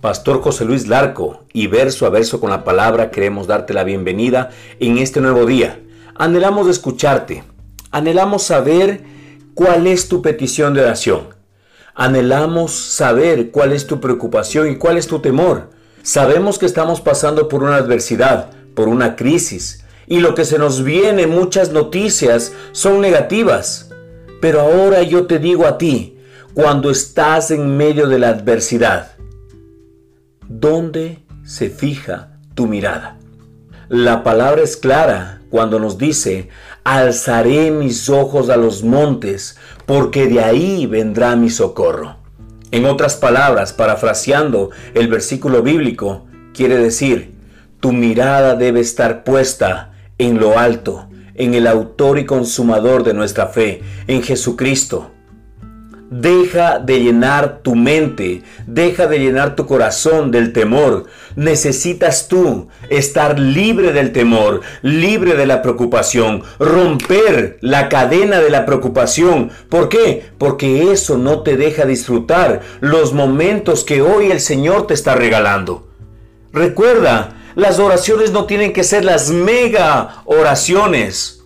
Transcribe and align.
Pastor 0.00 0.40
José 0.40 0.64
Luis 0.64 0.88
Larco 0.88 1.44
y 1.52 1.66
verso 1.66 2.06
a 2.06 2.08
verso 2.08 2.40
con 2.40 2.48
la 2.48 2.64
palabra 2.64 3.10
queremos 3.10 3.46
darte 3.46 3.74
la 3.74 3.84
bienvenida 3.84 4.48
en 4.78 4.96
este 4.96 5.20
nuevo 5.20 5.44
día. 5.44 5.78
Anhelamos 6.14 6.68
escucharte, 6.68 7.44
anhelamos 7.90 8.42
saber 8.42 9.02
cuál 9.52 9.86
es 9.86 10.08
tu 10.08 10.22
petición 10.22 10.72
de 10.72 10.80
oración. 10.80 11.34
Anhelamos 11.94 12.72
saber 12.72 13.50
cuál 13.50 13.72
es 13.72 13.86
tu 13.86 14.00
preocupación 14.00 14.70
y 14.70 14.76
cuál 14.76 14.96
es 14.96 15.06
tu 15.06 15.18
temor. 15.18 15.68
Sabemos 16.02 16.58
que 16.58 16.64
estamos 16.64 17.02
pasando 17.02 17.48
por 17.48 17.62
una 17.62 17.76
adversidad, 17.76 18.52
por 18.74 18.88
una 18.88 19.16
crisis, 19.16 19.84
y 20.06 20.20
lo 20.20 20.34
que 20.34 20.46
se 20.46 20.58
nos 20.58 20.82
viene, 20.82 21.26
muchas 21.26 21.72
noticias, 21.72 22.54
son 22.72 23.02
negativas. 23.02 23.90
Pero 24.40 24.62
ahora 24.62 25.02
yo 25.02 25.26
te 25.26 25.38
digo 25.38 25.66
a 25.66 25.76
ti, 25.76 26.16
cuando 26.54 26.90
estás 26.90 27.50
en 27.50 27.76
medio 27.76 28.08
de 28.08 28.18
la 28.18 28.30
adversidad, 28.30 29.19
¿dónde 30.50 31.24
se 31.44 31.70
fija 31.70 32.32
tu 32.54 32.66
mirada? 32.66 33.16
La 33.88 34.24
palabra 34.24 34.62
es 34.62 34.76
clara 34.76 35.40
cuando 35.48 35.78
nos 35.78 35.96
dice, 35.96 36.48
alzaré 36.84 37.70
mis 37.70 38.08
ojos 38.08 38.50
a 38.50 38.56
los 38.56 38.82
montes, 38.82 39.56
porque 39.86 40.26
de 40.26 40.40
ahí 40.40 40.86
vendrá 40.86 41.36
mi 41.36 41.50
socorro. 41.50 42.16
En 42.72 42.84
otras 42.84 43.16
palabras, 43.16 43.72
parafraseando 43.72 44.70
el 44.94 45.08
versículo 45.08 45.62
bíblico, 45.62 46.26
quiere 46.52 46.76
decir, 46.76 47.32
tu 47.78 47.92
mirada 47.92 48.56
debe 48.56 48.80
estar 48.80 49.22
puesta 49.22 49.92
en 50.18 50.38
lo 50.38 50.58
alto, 50.58 51.08
en 51.34 51.54
el 51.54 51.66
autor 51.68 52.18
y 52.18 52.26
consumador 52.26 53.04
de 53.04 53.14
nuestra 53.14 53.46
fe, 53.46 53.82
en 54.08 54.22
Jesucristo. 54.22 55.12
Deja 56.10 56.80
de 56.80 56.98
llenar 56.98 57.60
tu 57.62 57.76
mente, 57.76 58.42
deja 58.66 59.06
de 59.06 59.20
llenar 59.20 59.54
tu 59.54 59.66
corazón 59.66 60.32
del 60.32 60.52
temor. 60.52 61.04
Necesitas 61.36 62.26
tú 62.26 62.66
estar 62.88 63.38
libre 63.38 63.92
del 63.92 64.12
temor, 64.12 64.60
libre 64.82 65.36
de 65.36 65.46
la 65.46 65.62
preocupación, 65.62 66.42
romper 66.58 67.58
la 67.60 67.88
cadena 67.88 68.40
de 68.40 68.50
la 68.50 68.66
preocupación. 68.66 69.52
¿Por 69.68 69.88
qué? 69.88 70.24
Porque 70.36 70.90
eso 70.90 71.16
no 71.16 71.44
te 71.44 71.56
deja 71.56 71.86
disfrutar 71.86 72.62
los 72.80 73.12
momentos 73.12 73.84
que 73.84 74.02
hoy 74.02 74.32
el 74.32 74.40
Señor 74.40 74.88
te 74.88 74.94
está 74.94 75.14
regalando. 75.14 75.86
Recuerda, 76.52 77.36
las 77.54 77.78
oraciones 77.78 78.32
no 78.32 78.46
tienen 78.46 78.72
que 78.72 78.82
ser 78.82 79.04
las 79.04 79.30
mega 79.30 80.22
oraciones, 80.24 81.44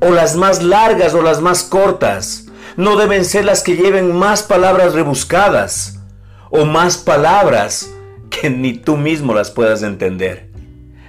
o 0.00 0.10
las 0.10 0.34
más 0.34 0.60
largas 0.60 1.14
o 1.14 1.22
las 1.22 1.40
más 1.40 1.62
cortas 1.62 2.45
no 2.76 2.96
deben 2.96 3.24
ser 3.24 3.44
las 3.44 3.62
que 3.62 3.76
lleven 3.76 4.14
más 4.14 4.42
palabras 4.42 4.94
rebuscadas 4.94 6.00
o 6.50 6.64
más 6.64 6.98
palabras 6.98 7.90
que 8.30 8.50
ni 8.50 8.74
tú 8.74 8.96
mismo 8.96 9.34
las 9.34 9.50
puedas 9.50 9.82
entender. 9.82 10.50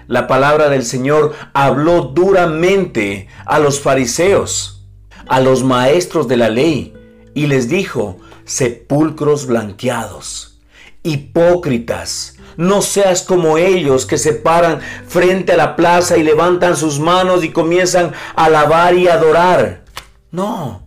La 0.08 0.28
palabra 0.28 0.70
del 0.70 0.86
Señor 0.86 1.36
habló 1.54 2.02
duramente 2.02 3.28
a 3.46 3.60
los 3.60 3.82
fariseos, 3.82 4.86
a 5.28 5.42
los 5.42 5.64
maestros 5.64 6.30
de 6.30 6.38
la 6.38 6.50
ley, 6.50 6.94
y 7.34 7.48
les 7.48 7.68
dijo, 7.68 8.18
sepulcros 8.46 9.46
blanqueados, 9.46 10.62
hipócritas, 11.04 12.38
no 12.56 12.82
seas 12.82 13.22
como 13.22 13.58
ellos 13.58 14.06
que 14.06 14.18
se 14.18 14.34
paran 14.34 14.80
frente 15.08 15.52
a 15.52 15.58
la 15.58 15.76
plaza 15.76 16.18
y 16.18 16.24
levantan 16.24 16.78
sus 16.78 17.00
manos 17.00 17.44
y 17.44 17.52
comienzan 17.52 18.14
a 18.36 18.46
alabar 18.46 18.96
y 18.96 19.08
adorar. 19.10 19.84
No, 20.32 20.87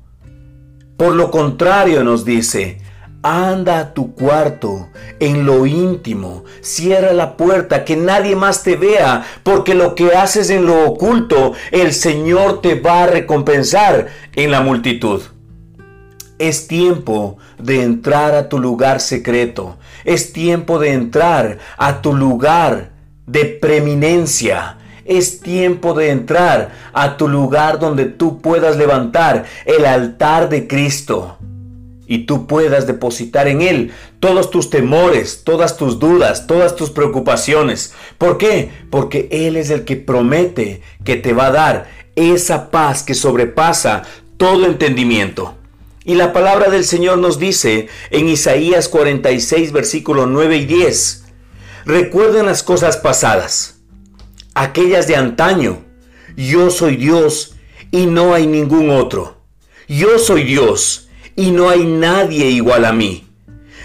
por 1.01 1.15
lo 1.15 1.31
contrario 1.31 2.05
nos 2.05 2.27
dice, 2.27 2.77
anda 3.23 3.79
a 3.79 3.95
tu 3.95 4.15
cuarto, 4.15 4.91
en 5.19 5.47
lo 5.47 5.65
íntimo, 5.65 6.45
cierra 6.61 7.15
la 7.15 7.39
puerta, 7.39 7.87
que 7.87 7.97
nadie 7.97 8.37
más 8.37 8.63
te 8.63 8.77
vea, 8.77 9.25
porque 9.43 9.75
lo 9.75 9.95
que 9.95 10.15
haces 10.15 10.51
en 10.51 10.67
lo 10.67 10.87
oculto, 10.87 11.55
el 11.71 11.95
Señor 11.95 12.61
te 12.61 12.79
va 12.79 13.05
a 13.05 13.07
recompensar 13.07 14.09
en 14.35 14.51
la 14.51 14.61
multitud. 14.61 15.23
Es 16.39 16.69
tiempo 16.69 17.39
de 17.59 17.83
entrar 17.83 18.35
a 18.35 18.51
tu 18.51 18.59
lugar 18.59 19.01
secreto. 19.01 19.79
Es 20.05 20.35
tiempo 20.35 20.79
de 20.79 20.93
entrar 20.93 21.61
a 21.79 22.03
tu 22.03 22.13
lugar 22.13 22.91
de 23.27 23.47
preeminencia. 23.47 24.77
Es 25.11 25.41
tiempo 25.41 25.93
de 25.93 26.11
entrar 26.11 26.71
a 26.93 27.17
tu 27.17 27.27
lugar 27.27 27.81
donde 27.81 28.05
tú 28.05 28.41
puedas 28.41 28.77
levantar 28.77 29.45
el 29.65 29.85
altar 29.85 30.49
de 30.49 30.69
Cristo 30.69 31.37
y 32.07 32.27
tú 32.27 32.47
puedas 32.47 32.87
depositar 32.87 33.49
en 33.49 33.61
Él 33.61 33.91
todos 34.21 34.53
tus 34.53 34.71
temores, 34.71 35.43
todas 35.43 35.77
tus 35.77 35.99
dudas, 35.99 36.47
todas 36.47 36.77
tus 36.77 36.91
preocupaciones. 36.91 37.93
¿Por 38.19 38.39
qué? 38.39 38.71
Porque 38.89 39.27
Él 39.33 39.57
es 39.57 39.71
el 39.71 39.85
que 39.85 39.97
promete 39.97 40.81
que 41.05 41.17
te 41.17 41.33
va 41.33 41.47
a 41.47 41.51
dar 41.51 41.91
esa 42.15 42.71
paz 42.71 43.03
que 43.03 43.15
sobrepasa 43.15 44.05
todo 44.37 44.65
entendimiento. 44.65 45.57
Y 46.05 46.15
la 46.15 46.33
palabra 46.33 46.71
del 46.71 46.85
Señor 46.85 47.19
nos 47.19 47.41
dice 47.41 47.89
en 48.13 48.29
Isaías 48.29 48.89
46, 48.89 49.73
versículos 49.73 50.29
9 50.29 50.57
y 50.57 50.67
10, 50.67 51.25
recuerden 51.85 52.47
las 52.47 52.63
cosas 52.63 52.97
pasadas 52.97 53.80
aquellas 54.55 55.07
de 55.07 55.17
antaño. 55.17 55.85
Yo 56.37 56.71
soy 56.71 56.97
Dios 56.97 57.57
y 57.91 58.07
no 58.07 58.35
hay 58.35 58.47
ningún 58.47 58.91
otro. 58.91 59.37
Yo 59.89 60.19
soy 60.19 60.45
Dios 60.45 61.09
y 61.37 61.51
no 61.51 61.69
hay 61.69 61.85
nadie 61.85 62.47
igual 62.47 62.85
a 62.85 62.93
mí. 62.93 63.27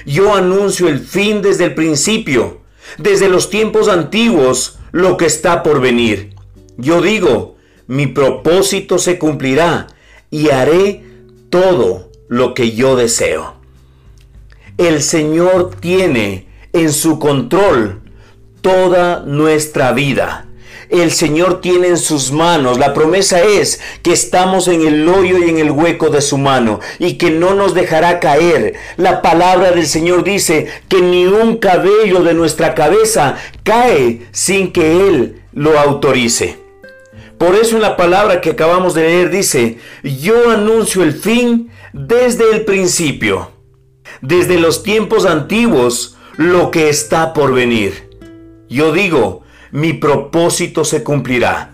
Yo 0.06 0.36
anuncio 0.36 0.88
el 0.88 1.00
fin 1.00 1.42
desde 1.42 1.66
el 1.66 1.74
principio, 1.74 2.62
desde 2.98 3.30
los 3.30 3.50
tiempos 3.50 3.88
antiguos, 3.88 4.78
lo 4.92 5.18
que 5.18 5.26
está 5.26 5.64
por 5.64 5.82
venir. 5.82 6.36
Yo 6.78 7.02
digo, 7.02 7.56
mi 7.88 8.08
propósito 8.08 9.00
se 9.00 9.18
cumplirá 9.18 9.88
y 10.30 10.50
haré 10.50 11.04
todo 11.50 12.12
lo 12.28 12.54
que 12.54 12.72
yo 12.74 12.96
deseo. 12.96 13.56
El 14.78 15.02
Señor 15.02 15.76
tiene 15.80 16.48
en 16.74 16.92
su 16.92 17.18
control 17.18 18.02
toda 18.62 19.22
nuestra 19.22 19.94
vida 19.94 20.46
el 20.90 21.12
Señor 21.12 21.62
tiene 21.62 21.88
en 21.88 21.98
sus 21.98 22.32
manos. 22.32 22.78
La 22.78 22.94
promesa 22.94 23.42
es 23.42 23.80
que 24.02 24.14
estamos 24.14 24.68
en 24.68 24.86
el 24.86 25.08
hoyo 25.08 25.38
y 25.40 25.50
en 25.50 25.58
el 25.58 25.72
hueco 25.72 26.10
de 26.10 26.22
su 26.22 26.38
mano 26.38 26.80
y 27.00 27.14
que 27.14 27.32
no 27.32 27.54
nos 27.54 27.74
dejará 27.74 28.20
caer. 28.20 28.76
La 28.98 29.22
palabra 29.22 29.72
del 29.72 29.88
Señor 29.88 30.24
dice 30.24 30.68
que 30.88 31.02
ni 31.02 31.26
un 31.26 31.58
cabello 31.58 32.24
de 32.24 32.34
nuestra 32.34 32.76
cabeza 32.76 33.38
cae 33.64 34.28
sin 34.32 34.72
que 34.72 35.08
Él 35.08 35.42
lo 35.54 35.80
autorice. 35.80 36.66
Por 37.38 37.56
eso 37.56 37.76
en 37.76 37.82
la 37.82 37.98
palabra 37.98 38.40
que 38.40 38.52
acabamos 38.52 38.94
de 38.94 39.02
leer 39.02 39.30
dice, 39.30 39.78
yo 40.04 40.50
anuncio 40.50 41.04
el 41.04 41.14
fin 41.14 41.70
desde 41.92 42.50
el 42.52 42.64
principio, 42.64 43.52
desde 44.22 44.58
los 44.58 44.84
tiempos 44.84 45.26
antiguos, 45.26 46.18
lo 46.38 46.72
que 46.72 46.90
está 46.90 47.34
por 47.34 47.54
venir. 47.54 48.10
Yo 48.70 48.94
digo, 48.94 49.44
mi 49.72 49.94
propósito 49.94 50.86
se 50.86 51.04
cumplirá. 51.04 51.72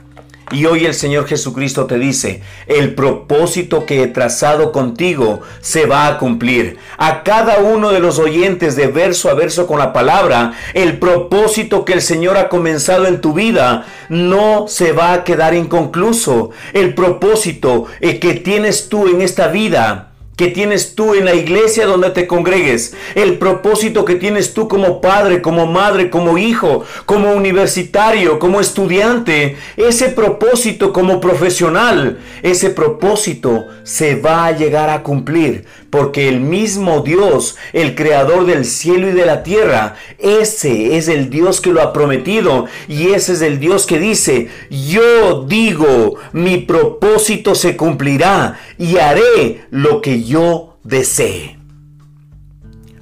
Y 0.52 0.66
hoy 0.66 0.86
el 0.86 0.94
Señor 0.94 1.28
Jesucristo 1.28 1.86
te 1.86 1.98
dice, 1.98 2.42
el 2.68 2.94
propósito 2.94 3.86
que 3.86 4.04
he 4.04 4.08
trazado 4.08 4.74
contigo 4.74 5.40
se 5.62 5.86
va 5.86 6.08
a 6.08 6.18
cumplir. 6.18 6.78
A 6.98 7.24
cada 7.24 7.60
uno 7.60 7.92
de 7.92 8.02
los 8.02 8.20
oyentes 8.20 8.76
de 8.76 8.88
verso 8.88 9.30
a 9.30 9.34
verso 9.34 9.66
con 9.66 9.80
la 9.80 9.94
palabra, 9.94 10.52
el 10.74 11.00
propósito 11.00 11.86
que 11.86 11.94
el 11.94 12.02
Señor 12.02 12.36
ha 12.36 12.50
comenzado 12.50 13.08
en 13.08 13.22
tu 13.22 13.34
vida 13.34 13.86
no 14.10 14.68
se 14.68 14.92
va 14.92 15.14
a 15.14 15.24
quedar 15.24 15.54
inconcluso. 15.54 16.50
El 16.74 16.96
propósito 16.96 17.86
eh, 18.02 18.20
que 18.20 18.34
tienes 18.34 18.90
tú 18.90 19.08
en 19.08 19.22
esta 19.22 19.48
vida 19.48 20.11
que 20.36 20.48
tienes 20.48 20.96
tú 20.96 21.14
en 21.14 21.26
la 21.26 21.36
iglesia 21.36 21.86
donde 21.86 22.10
te 22.10 22.26
congregues, 22.26 22.96
el 23.16 23.38
propósito 23.38 24.06
que 24.06 24.16
tienes 24.16 24.54
tú 24.54 24.68
como 24.68 25.02
padre, 25.02 25.42
como 25.42 25.68
madre, 25.68 26.10
como 26.10 26.38
hijo, 26.38 26.84
como 27.06 27.34
universitario, 27.34 28.40
como 28.40 28.60
estudiante, 28.60 29.58
ese 29.78 30.10
propósito 30.10 30.94
como 30.94 31.22
profesional, 31.22 32.20
ese 32.42 32.70
propósito 32.72 33.68
se 33.84 34.16
va 34.16 34.48
a 34.48 34.52
llegar 34.52 34.90
a 34.90 35.04
cumplir, 35.04 35.66
porque 35.92 36.30
el 36.30 36.40
mismo 36.40 37.02
Dios, 37.02 37.58
el 37.74 37.94
creador 37.96 38.46
del 38.46 38.66
cielo 38.66 39.10
y 39.10 39.12
de 39.12 39.26
la 39.26 39.44
tierra, 39.44 39.96
ese 40.18 40.98
es 40.98 41.10
el 41.10 41.30
Dios 41.30 41.62
que 41.62 41.72
lo 41.72 41.82
ha 41.82 41.94
prometido 41.94 42.66
y 42.88 43.10
ese 43.10 43.34
es 43.34 43.42
el 43.42 43.60
Dios 43.60 43.86
que 43.86 44.00
dice, 44.00 44.50
yo 44.70 45.44
digo, 45.44 46.16
mi 46.32 46.58
propósito 46.58 47.54
se 47.54 47.76
cumplirá 47.76 48.60
y 48.80 48.98
haré 48.98 49.66
lo 49.70 50.02
que 50.02 50.24
yo 50.24 50.78
desee. 50.84 51.58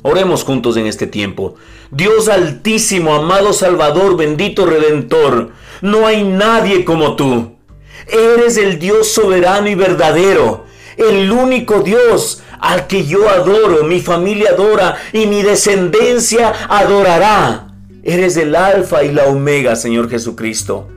Oremos 0.02 0.44
juntos 0.44 0.76
en 0.76 0.88
este 0.88 1.08
tiempo. 1.08 1.56
Dios 1.92 2.28
altísimo, 2.28 3.14
amado 3.14 3.54
Salvador, 3.54 4.18
bendito 4.18 4.66
Redentor, 4.66 5.52
no 5.82 6.08
hay 6.08 6.24
nadie 6.24 6.86
como 6.86 7.16
tú. 7.16 7.56
Eres 8.08 8.58
el 8.58 8.80
Dios 8.80 9.12
soberano 9.12 9.70
y 9.70 9.76
verdadero, 9.76 10.66
el 10.98 11.32
único 11.32 11.82
Dios 11.82 12.42
al 12.60 12.88
que 12.88 13.06
yo 13.06 13.30
adoro, 13.30 13.84
mi 13.84 14.02
familia 14.02 14.52
adora 14.52 14.98
y 15.14 15.26
mi 15.26 15.42
descendencia 15.42 16.54
adorará. 16.68 17.68
Eres 18.04 18.38
el 18.38 18.56
alfa 18.56 19.04
y 19.04 19.12
la 19.12 19.26
omega, 19.26 19.76
Señor 19.76 20.10
Jesucristo. 20.10 20.88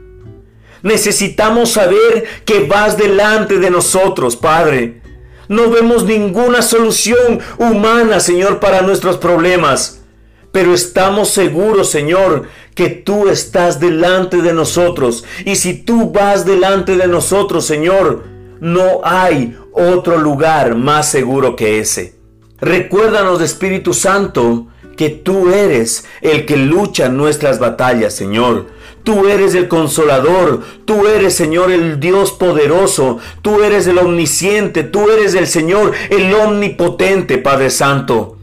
Necesitamos 0.83 1.73
saber 1.73 2.25
que 2.45 2.61
vas 2.61 2.97
delante 2.97 3.59
de 3.59 3.71
nosotros, 3.71 4.37
Padre. 4.37 5.03
No 5.49 5.71
vemos 5.71 6.05
ninguna 6.05 6.63
solución 6.63 7.41
humana, 7.59 8.21
Señor, 8.21 8.59
para 8.59 8.83
nuestros 8.83 9.19
problemas. 9.19 10.03
Pero 10.51 10.75
estamos 10.75 11.31
seguros, 11.31 11.91
Señor, 11.91 12.49
que 12.75 12.89
tú 12.89 13.29
estás 13.29 13.81
delante 13.81 14.43
de 14.43 14.53
nosotros. 14.53 15.25
Y 15.45 15.57
si 15.57 15.75
tú 15.75 16.11
vas 16.11 16.45
delante 16.45 16.97
de 16.97 17.07
nosotros, 17.07 17.65
Señor, 17.65 18.25
no 18.61 19.01
hay 19.05 19.57
otro 19.73 20.19
lugar 20.19 20.77
más 20.77 21.09
seguro 21.09 21.57
que 21.57 21.79
ese. 21.79 22.15
Recuérdanos, 22.61 23.41
Espíritu 23.41 23.93
Santo, 23.93 24.69
que 24.97 25.11
tú 25.11 25.51
eres 25.51 26.05
el 26.21 26.47
que 26.47 26.57
lucha 26.57 27.09
nuestras 27.09 27.59
batallas, 27.59 28.15
Señor. 28.15 28.67
Tú 29.05 29.27
eres 29.27 29.55
el 29.57 29.67
consolador, 29.67 30.61
tú 30.85 31.09
eres 31.09 31.35
Señor 31.35 31.73
el 31.73 31.99
Dios 31.99 32.31
poderoso, 32.31 33.19
tú 33.43 33.63
eres 33.65 33.89
el 33.89 33.99
omnisciente, 33.99 34.85
tú 34.85 35.11
eres 35.11 35.35
el 35.35 35.49
Señor 35.49 35.93
el 36.09 36.33
omnipotente, 36.33 37.39
Padre 37.39 37.71
Santo. 37.71 38.37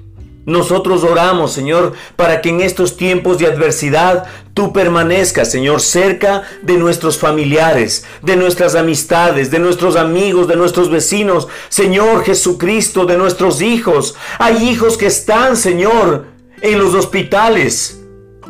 Nosotros 0.49 1.03
oramos, 1.03 1.51
Señor, 1.51 1.93
para 2.15 2.41
que 2.41 2.49
en 2.49 2.61
estos 2.61 2.97
tiempos 2.97 3.37
de 3.37 3.45
adversidad 3.45 4.25
tú 4.55 4.73
permanezcas, 4.73 5.51
Señor, 5.51 5.79
cerca 5.79 6.41
de 6.63 6.73
nuestros 6.77 7.19
familiares, 7.19 8.03
de 8.23 8.35
nuestras 8.35 8.73
amistades, 8.73 9.51
de 9.51 9.59
nuestros 9.59 9.95
amigos, 9.95 10.47
de 10.47 10.55
nuestros 10.55 10.89
vecinos, 10.89 11.47
Señor 11.69 12.23
Jesucristo, 12.23 13.05
de 13.05 13.15
nuestros 13.15 13.61
hijos. 13.61 14.15
Hay 14.39 14.67
hijos 14.67 14.97
que 14.97 15.05
están, 15.05 15.55
Señor, 15.55 16.25
en 16.61 16.79
los 16.79 16.95
hospitales. 16.95 17.98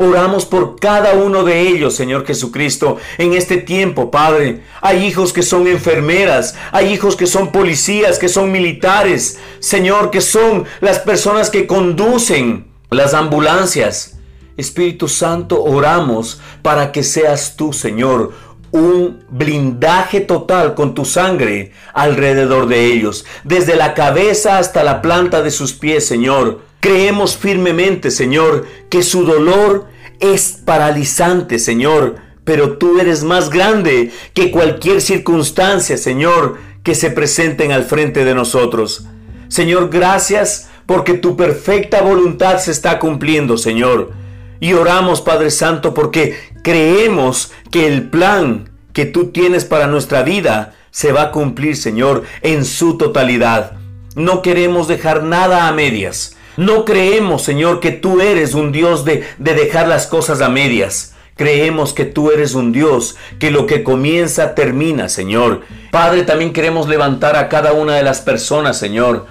Oramos 0.02 0.46
por 0.46 0.80
cada 0.80 1.12
uno 1.12 1.44
de 1.44 1.60
ellos, 1.60 1.94
Señor 1.94 2.26
Jesucristo, 2.26 2.96
en 3.18 3.34
este 3.34 3.58
tiempo, 3.58 4.10
Padre. 4.10 4.64
Hay 4.80 5.06
hijos 5.06 5.34
que 5.34 5.44
son 5.44 5.68
enfermeras, 5.68 6.56
hay 6.72 6.94
hijos 6.94 7.18
que 7.18 7.28
son 7.28 7.52
policías, 7.52 8.18
que 8.18 8.30
son 8.30 8.50
militares, 8.50 9.40
Señor, 9.60 10.10
que 10.10 10.22
son 10.22 10.64
las 10.80 11.00
personas 11.00 11.50
que 11.50 11.68
conducen 11.68 12.72
las 12.90 13.14
ambulancias. 13.14 14.18
Espíritu 14.56 15.10
Santo, 15.10 15.62
oramos 15.62 16.40
para 16.62 16.94
que 16.94 17.04
seas 17.04 17.58
tú, 17.58 17.74
Señor, 17.74 18.32
un 18.72 19.26
blindaje 19.30 20.22
total 20.22 20.76
con 20.76 20.94
tu 20.94 21.04
sangre 21.04 21.74
alrededor 21.94 22.68
de 22.68 22.86
ellos, 22.86 23.26
desde 23.44 23.76
la 23.76 23.94
cabeza 23.94 24.60
hasta 24.60 24.82
la 24.86 25.02
planta 25.02 25.42
de 25.42 25.52
sus 25.52 25.74
pies, 25.74 26.08
Señor. 26.08 26.69
Creemos 26.80 27.36
firmemente, 27.36 28.12
Señor, 28.12 28.66
que 28.90 29.04
su 29.04 29.26
dolor 29.26 29.88
es 30.20 30.60
paralizante, 30.64 31.60
Señor, 31.60 32.16
pero 32.44 32.78
tú 32.78 33.00
eres 33.00 33.24
más 33.24 33.50
grande 33.50 34.12
que 34.34 34.52
cualquier 34.52 35.02
circunstancia, 35.02 35.98
Señor, 35.98 36.58
que 36.84 36.96
se 36.96 37.12
presenten 37.12 37.72
al 37.72 37.84
frente 37.84 38.24
de 38.24 38.34
nosotros. 38.34 39.06
Señor, 39.50 39.90
gracias 39.90 40.70
porque 40.86 41.14
tu 41.14 41.36
perfecta 41.36 42.02
voluntad 42.02 42.58
se 42.60 42.72
está 42.72 42.98
cumpliendo, 42.98 43.58
Señor. 43.58 44.12
Y 44.60 44.74
oramos, 44.74 45.22
Padre 45.22 45.52
Santo, 45.52 45.94
porque 45.94 46.38
creemos 46.64 47.52
que 47.72 47.88
el 47.88 48.10
plan 48.10 48.70
que 48.94 49.06
tú 49.06 49.32
tienes 49.32 49.66
para 49.66 49.88
nuestra 49.88 50.24
vida 50.24 50.76
se 50.92 51.12
va 51.12 51.24
a 51.24 51.32
cumplir, 51.32 51.76
Señor, 51.76 52.24
en 52.42 52.66
su 52.66 52.98
totalidad. 52.98 53.74
No 54.16 54.42
queremos 54.42 54.88
dejar 54.88 55.24
nada 55.24 55.68
a 55.68 55.72
medias. 55.72 56.36
No 56.58 56.86
creemos, 56.86 57.44
Señor, 57.44 57.80
que 57.80 57.92
tú 57.92 58.22
eres 58.22 58.54
un 58.54 58.72
Dios 58.72 59.06
de, 59.06 59.24
de 59.38 59.54
dejar 59.54 59.88
las 59.88 60.08
cosas 60.08 60.42
a 60.42 60.50
medias. 60.50 61.16
Creemos 61.40 61.94
que 61.94 62.04
tú 62.04 62.32
eres 62.32 62.54
un 62.54 62.74
Dios 62.74 63.16
que 63.40 63.50
lo 63.50 63.66
que 63.66 63.82
comienza 63.82 64.56
termina, 64.56 65.08
Señor. 65.08 65.62
Padre, 65.90 66.24
también 66.24 66.52
queremos 66.52 66.90
levantar 66.90 67.38
a 67.38 67.48
cada 67.48 67.72
una 67.72 67.96
de 67.96 68.04
las 68.04 68.20
personas, 68.20 68.78
Señor, 68.78 69.26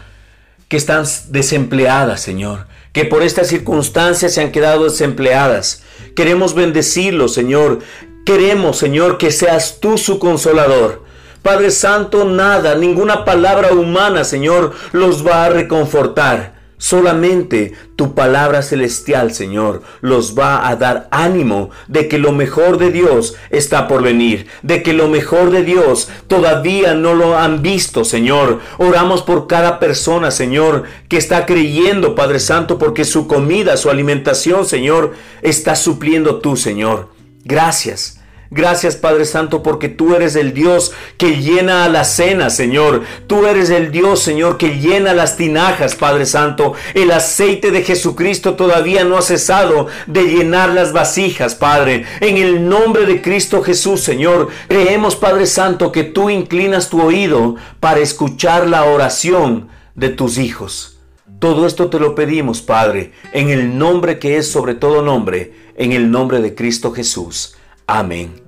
que 0.69 0.79
están 0.79 1.05
desempleadas, 1.29 2.23
Señor, 2.23 2.67
que 2.95 3.05
por 3.05 3.23
estas 3.23 3.49
circunstancias 3.49 4.33
se 4.33 4.41
han 4.41 4.53
quedado 4.53 4.85
desempleadas. 4.85 5.83
Queremos 6.17 6.55
bendecirlos, 6.55 7.35
Señor. 7.35 7.81
Queremos, 8.25 8.79
Señor, 8.79 9.19
que 9.19 9.31
seas 9.31 9.79
tú 9.79 9.99
su 9.99 10.19
consolador. 10.19 11.05
Padre 11.43 11.71
Santo, 11.71 12.25
nada, 12.25 12.75
ninguna 12.75 13.27
palabra 13.27 13.73
humana, 13.73 14.25
Señor, 14.25 14.73
los 14.93 15.27
va 15.27 15.45
a 15.45 15.51
reconfortar. 15.51 16.58
Solamente 16.79 17.73
tu 17.97 18.15
palabra 18.15 18.63
celestial, 18.63 19.35
Señor, 19.35 19.83
los 20.01 20.39
va 20.39 20.69
a 20.69 20.77
dar 20.77 21.09
ánimo 21.11 21.71
de 21.89 22.07
que 22.07 22.19
lo 22.19 22.31
mejor 22.31 22.79
de 22.79 22.93
Dios 22.93 23.35
está 23.51 23.89
por 23.89 24.03
venir, 24.03 24.47
de 24.63 24.85
que 24.85 24.93
lo 24.93 25.09
mejor 25.09 25.51
de 25.51 25.65
Dios 25.65 26.09
todavía 26.29 26.95
no 26.95 27.15
lo 27.15 27.37
han 27.37 27.63
visto, 27.63 28.05
Señor. 28.05 28.61
Oramos 28.79 29.23
por 29.23 29.49
cada 29.49 29.81
persona, 29.81 30.31
Señor, 30.31 30.85
que 31.09 31.17
está 31.17 31.47
creyendo, 31.47 32.15
Padre 32.15 32.39
Santo, 32.39 32.79
porque 32.79 33.05
su 33.05 33.27
comida, 33.27 33.77
su 33.77 33.91
alimentación, 33.91 34.65
Señor, 34.65 35.15
está 35.43 35.75
supliendo 35.75 36.39
tú, 36.39 36.57
Señor. 36.57 37.09
Gracias. 37.45 38.18
Gracias 38.51 38.97
Padre 38.97 39.27
Santo 39.27 39.63
porque 39.63 39.91
tú 39.91 40.15
eres 40.15 40.35
el 40.35 40.55
Dios 40.55 40.93
que 41.19 41.43
llena 41.43 41.85
a 41.85 41.89
la 41.91 42.05
cena, 42.05 42.49
Señor. 42.49 43.03
Tú 43.27 43.47
eres 43.47 43.69
el 43.69 43.93
Dios, 43.93 44.23
Señor, 44.23 44.57
que 44.57 44.79
llena 44.79 45.13
las 45.13 45.37
tinajas, 45.37 45.95
Padre 45.95 46.25
Santo. 46.25 46.73
El 46.95 47.11
aceite 47.11 47.71
de 47.71 47.83
Jesucristo 47.83 48.55
todavía 48.55 49.05
no 49.05 49.19
ha 49.19 49.23
cesado 49.23 49.89
de 50.07 50.23
llenar 50.25 50.71
las 50.71 50.93
vasijas, 50.95 51.55
Padre. 51.55 52.07
En 52.21 52.39
el 52.39 52.67
nombre 52.67 53.05
de 53.05 53.21
Cristo 53.21 53.63
Jesús, 53.63 54.01
Señor, 54.01 54.49
creemos, 54.67 55.15
Padre 55.15 55.45
Santo, 55.45 55.93
que 55.93 56.05
tú 56.05 56.31
inclinas 56.31 56.89
tu 56.89 57.03
oído 57.03 57.57
para 57.81 58.01
escuchar 58.01 58.67
la 58.67 58.85
oración 58.85 59.69
de 59.95 60.09
tus 60.09 60.39
hijos. 60.39 60.99
Todo 61.39 61.67
esto 61.67 61.91
te 61.91 62.01
lo 62.01 62.15
pedimos, 62.15 62.63
Padre, 62.63 63.13
en 63.33 63.51
el 63.51 63.77
nombre 63.77 64.19
que 64.19 64.39
es 64.39 64.51
sobre 64.51 64.75
todo 64.75 65.03
nombre, 65.03 65.53
en 65.77 65.93
el 65.93 66.11
nombre 66.11 66.41
de 66.41 66.55
Cristo 66.55 66.93
Jesús. 66.93 67.58
Amén. 67.89 68.41